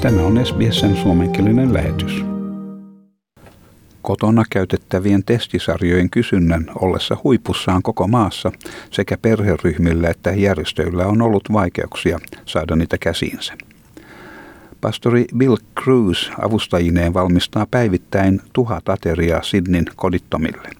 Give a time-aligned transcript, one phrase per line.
[0.00, 2.24] Tämä on SBSn suomenkielinen lähetys.
[4.02, 8.52] Kotona käytettävien testisarjojen kysynnän ollessa huipussaan koko maassa
[8.90, 13.54] sekä perheryhmillä että järjestöillä on ollut vaikeuksia saada niitä käsiinsä.
[14.80, 20.79] Pastori Bill Cruz avustajineen valmistaa päivittäin tuhat ateriaa Sydneyn kodittomille.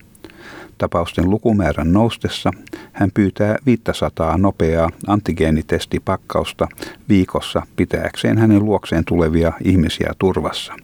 [0.81, 2.51] Tapausten lukumäärän noustessa
[2.93, 6.69] hän pyytää 500 nopeaa antigeenitestipakkausta
[7.09, 10.75] viikossa pitääkseen hänen luokseen tulevia ihmisiä turvassa.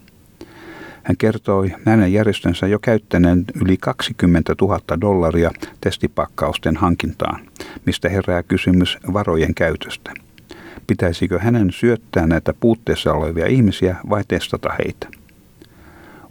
[1.03, 7.39] Hän kertoi hänen järjestönsä jo käyttäneen yli 20 000 dollaria testipakkausten hankintaan,
[7.85, 10.13] mistä herää kysymys varojen käytöstä.
[10.87, 15.16] Pitäisikö hänen syöttää näitä puutteessa olevia ihmisiä vai testata heitä?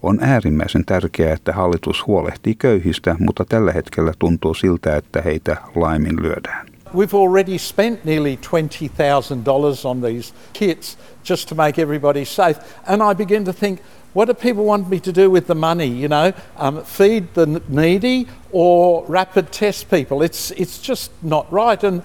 [0.06, 6.66] On äärimmäisen tärkeää, että hallitus huolehtii köyhistä, mutta tällä hetkellä tuntuu siltä, että heitä laiminlyödään.
[6.94, 10.98] We've already spent nearly $20,000 on these kits
[11.30, 12.60] just to make everybody safe.
[12.86, 13.80] And I begin to think,
[14.16, 16.02] what do people want me to do with the money?
[16.02, 20.22] You know, um, feed the needy or rapid test people?
[20.26, 21.84] It's, it's just not right.
[21.84, 22.02] And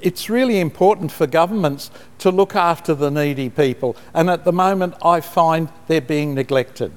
[0.00, 3.94] it's really important for governments to look after the needy people.
[4.12, 6.90] And at the moment, I find they're being neglected.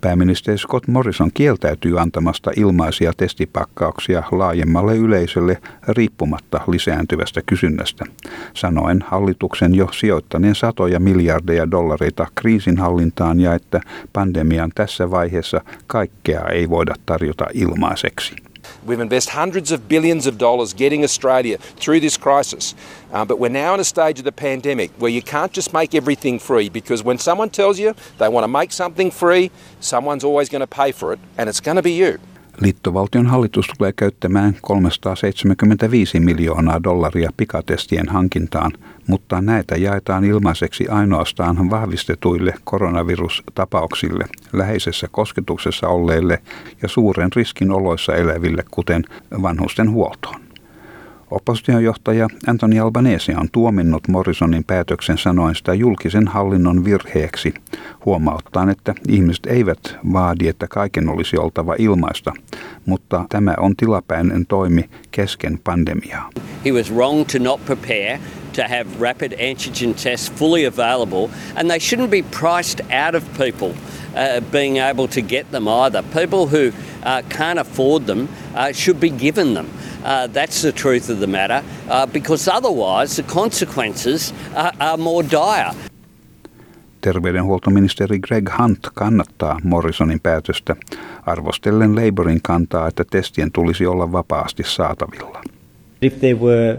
[0.00, 5.58] Pääministeri Scott Morrison kieltäytyy antamasta ilmaisia testipakkauksia laajemmalle yleisölle
[5.88, 8.04] riippumatta lisääntyvästä kysynnästä,
[8.54, 13.80] sanoen hallituksen jo sijoittaneen satoja miljardeja dollareita kriisinhallintaan ja että
[14.12, 18.36] pandemian tässä vaiheessa kaikkea ei voida tarjota ilmaiseksi.
[18.84, 22.74] We've invested hundreds of billions of dollars getting Australia through this crisis.
[23.12, 25.94] Uh, but we're now in a stage of the pandemic where you can't just make
[25.94, 29.50] everything free because when someone tells you they want to make something free,
[29.80, 32.18] someone's always going to pay for it, and it's going to be you.
[32.60, 38.72] Liittovaltion hallitus tulee käyttämään 375 miljoonaa dollaria pikatestien hankintaan,
[39.06, 46.42] mutta näitä jaetaan ilmaiseksi ainoastaan vahvistetuille koronavirustapauksille, läheisessä kosketuksessa olleille
[46.82, 49.04] ja suuren riskin oloissa eläville, kuten
[49.42, 50.45] vanhusten huoltoon.
[51.30, 57.54] Oppositiojohtaja Anthony Albanese on tuominnut Morrisonin päätöksen sanoen sitä julkisen hallinnon virheeksi,
[58.04, 62.32] huomauttaen, että ihmiset eivät vaadi, että kaiken olisi oltava ilmaista,
[62.86, 66.30] mutta tämä on tilapäinen toimi kesken pandemiaa.
[66.64, 68.20] He was wrong to not prepare
[68.52, 73.68] to have rapid antigen tests fully available and they shouldn't be priced out of people
[73.68, 76.02] uh, being able to get them either.
[76.02, 76.72] People who
[77.02, 79.66] uh, can't afford them uh, should be given them.
[80.06, 85.28] Uh, that's the truth of the matter, uh, because otherwise the consequences are, are more
[85.30, 85.74] dire.
[87.00, 90.76] Terveydenhuoltoministeri Greg Hunt kannattaa Morrisonin päätöstä,
[91.26, 95.42] arvostellen Labourin kantaa, että testien tulisi olla vapaasti saatavilla.
[96.02, 96.78] If there were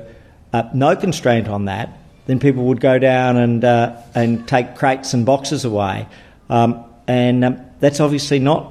[0.53, 1.89] uh, no constraint on that,
[2.27, 6.05] then people would go down and, uh, and take crates and boxes away.
[6.49, 6.75] Um,
[7.07, 8.63] and um, that's obviously not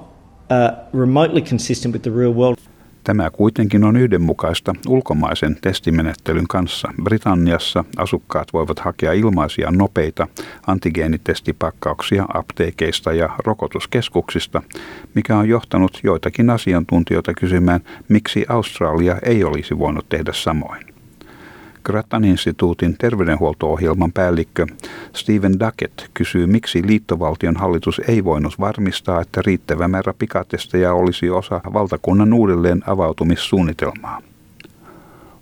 [0.50, 2.58] uh, remotely consistent with the real world.
[3.06, 6.88] Tämä kuitenkin on yhdenmukaista ulkomaisen testimenettelyn kanssa.
[7.02, 10.28] Britanniassa asukkaat voivat hakea ilmaisia nopeita
[10.66, 14.62] antigeenitestipakkauksia apteekeista ja rokotuskeskuksista,
[15.14, 20.95] mikä on johtanut joitakin asiantuntijoita kysymään, miksi Australia ei olisi voinut tehdä samoin.
[21.86, 24.66] Grattan instituutin terveydenhuolto-ohjelman päällikkö
[25.12, 31.60] Stephen Duckett kysyy, miksi liittovaltion hallitus ei voinut varmistaa, että riittävä määrä pikatestejä olisi osa
[31.72, 34.22] valtakunnan uudelleen avautumissuunnitelmaa.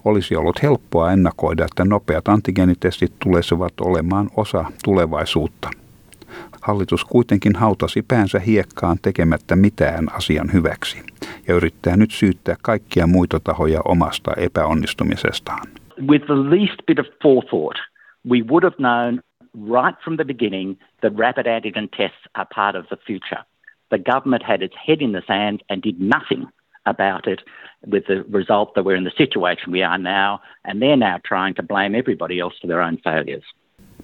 [0.05, 5.71] Olisi ollut helppoa ennakoida, että nopeat antigeenitestit tulisivat olemaan osa tulevaisuutta.
[6.61, 11.03] Hallitus kuitenkin hautasi päänsä hiekkaan tekemättä mitään asian hyväksi
[11.49, 15.67] ja yrittää nyt syyttää kaikkia muita tahoja omasta epäonnistumisestaan.
[15.99, 17.79] With the least bit of forethought,
[18.25, 19.21] we would have known
[19.55, 23.45] right from the beginning that rapid antigen tests are part of the future.
[23.91, 26.49] The government had its head in the sand and did nothing
[26.87, 27.41] about it,
[27.87, 31.55] with the result that we're in the situation we are now, and they're now trying
[31.55, 33.45] to blame everybody else for their own failures.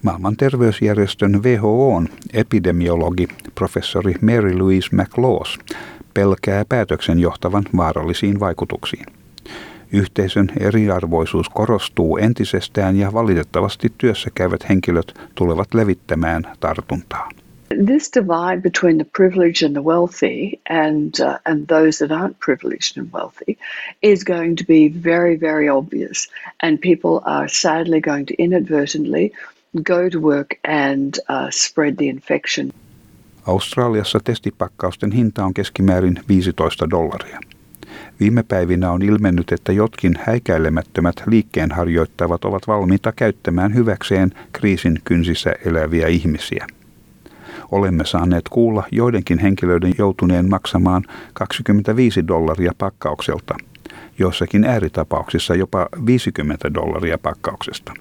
[0.03, 5.59] Maailman terveysjärjestön WHOn epidemiologi professori Mary Louise McLaws
[6.13, 9.05] pelkää päätöksen johtavan vaarallisiin vaikutuksiin.
[9.93, 17.29] Yhteisön eriarvoisuus korostuu entisestään ja valitettavasti työssä käyvät henkilöt tulevat levittämään tartuntaa.
[17.85, 22.97] This divide between the privileged and the wealthy and uh, and those that aren't privileged
[22.97, 23.57] and wealthy
[24.01, 26.29] is going to be very very obvious
[26.63, 29.31] and people are sadly going to inadvertently
[29.83, 32.71] go to work and uh, spread the infection.
[33.47, 37.39] Australiassa testipakkausten hinta on keskimäärin 15 dollaria.
[38.19, 46.07] Viime päivinä on ilmennyt, että jotkin häikäilemättömät liikkeenharjoittavat ovat valmiita käyttämään hyväkseen kriisin kynsissä eläviä
[46.07, 46.67] ihmisiä.
[47.71, 51.03] olemme saaneet kuulla joidenkin henkilöiden joutuneen maksamaan
[51.33, 53.55] 25 dollaria pakkaukselta,
[54.19, 57.93] joissakin ääritapauksissa jopa 50 dollaria pakkauksesta.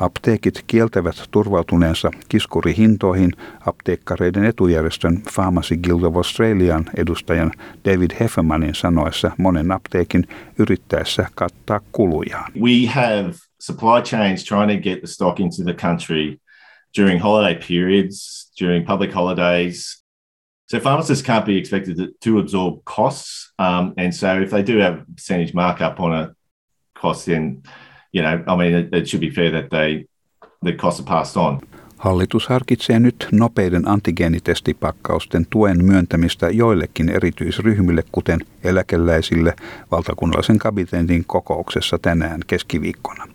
[0.00, 3.32] Apteekit kieltävät turvautuneensa kiskurihintoihin
[3.66, 7.52] apteekkareiden etujärjestön Pharmacy Guild of Australian edustajan
[7.84, 12.52] David Heffemanin sanoessa monen apteekin yrittäessä kattaa kulujaan.
[12.60, 16.36] We have supply chains trying to get the stock into the country
[16.98, 20.04] during holiday periods, during public holidays.
[20.70, 23.52] So pharmacists can't be expected to, to absorb costs.
[23.58, 26.28] Um, and so if they do have a percentage markup on a
[26.94, 27.62] cost, then
[28.14, 30.04] you know, I mean, it, it should be fair that they
[30.64, 31.60] the costs are passed on.
[31.96, 39.54] Hallitus harkitsee nyt nopeiden antigeenitestipakkausten tuen myöntämistä joillekin erityisryhmille, kuten eläkeläisille,
[39.90, 43.28] valtakunnallisen kabinetin kokouksessa tänään keskiviikkona.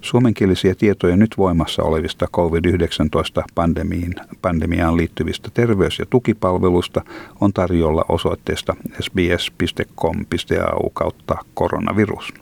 [0.00, 7.02] Suomenkielisiä tietoja nyt voimassa olevista COVID-19-pandemiaan liittyvistä terveys- ja tukipalveluista
[7.40, 12.32] on tarjolla osoitteesta sbs.com.au kautta koronavirus.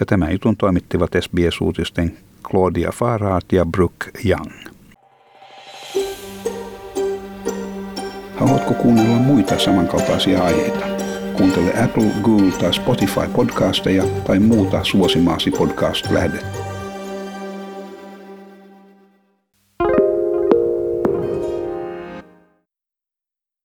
[0.00, 2.18] Ja tämän jutun toimittivat SBS-uutisten
[2.50, 4.52] Claudia Farhat ja Brooke Young.
[8.36, 10.86] Haluatko kuunnella muita samankaltaisia aiheita?
[11.36, 16.67] Kuuntele Apple, Google tai Spotify podcasteja tai muuta suosimaasi podcast-lähdettä.